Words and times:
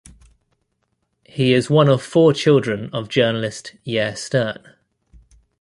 He 1.27 1.53
is 1.53 1.69
one 1.69 1.87
of 1.87 2.01
four 2.01 2.33
children 2.33 2.89
of 2.91 3.07
journalist 3.07 3.75
Yair 3.85 4.17
Stern. 4.17 4.73